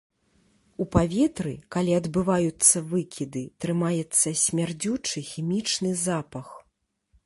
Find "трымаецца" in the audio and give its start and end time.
3.67-4.27